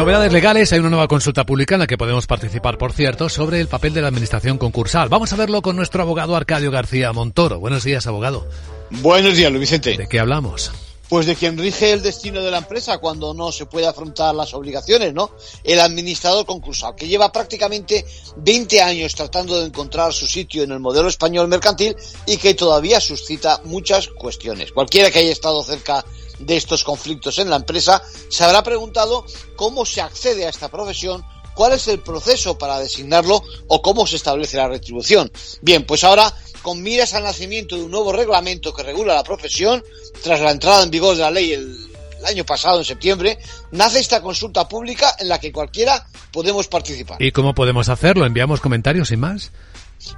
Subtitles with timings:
[0.00, 3.60] Novedades legales, hay una nueva consulta pública en la que podemos participar, por cierto, sobre
[3.60, 5.10] el papel de la administración concursal.
[5.10, 7.60] Vamos a verlo con nuestro abogado Arcadio García Montoro.
[7.60, 8.48] Buenos días, abogado.
[8.88, 9.98] Buenos días, Luis Vicente.
[9.98, 10.72] ¿De qué hablamos?
[11.10, 14.54] Pues de quien rige el destino de la empresa cuando no se puede afrontar las
[14.54, 15.32] obligaciones, ¿no?
[15.64, 18.06] El administrador concursal, que lleva prácticamente
[18.36, 21.96] 20 años tratando de encontrar su sitio en el modelo español mercantil
[22.26, 24.70] y que todavía suscita muchas cuestiones.
[24.70, 26.04] Cualquiera que haya estado cerca
[26.38, 31.24] de estos conflictos en la empresa se habrá preguntado cómo se accede a esta profesión
[31.54, 35.30] cuál es el proceso para designarlo o cómo se establece la retribución.
[35.60, 39.82] Bien, pues ahora con miras al nacimiento de un nuevo reglamento que regula la profesión,
[40.22, 41.86] tras la entrada en vigor de la ley el,
[42.22, 43.38] año pasado, en septiembre,
[43.70, 47.16] nace esta consulta pública en la que cualquiera podemos participar.
[47.22, 48.26] ¿Y cómo podemos hacerlo?
[48.26, 49.50] ¿Enviamos comentarios sin más?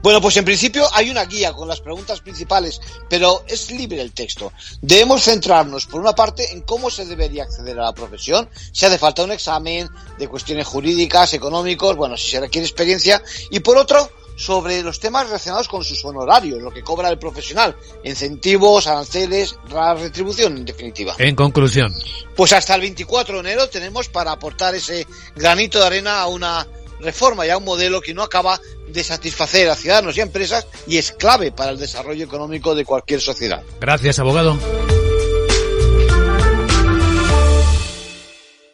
[0.02, 4.12] Bueno, pues en principio hay una guía con las preguntas principales, pero es libre el
[4.12, 4.52] texto.
[4.80, 8.98] Debemos centrarnos, por una parte, en cómo se debería acceder a la profesión, si hace
[8.98, 14.10] falta un examen de cuestiones jurídicas, económicos, bueno, si se requiere experiencia, y por otro,
[14.42, 19.94] sobre los temas relacionados con sus honorarios, lo que cobra el profesional, incentivos, aranceles, la
[19.94, 21.14] retribución en definitiva.
[21.18, 21.94] En conclusión.
[22.34, 26.66] Pues hasta el 24 de enero tenemos para aportar ese granito de arena a una
[27.00, 30.98] reforma y a un modelo que no acaba de satisfacer a ciudadanos y empresas y
[30.98, 33.62] es clave para el desarrollo económico de cualquier sociedad.
[33.80, 34.58] Gracias, abogado.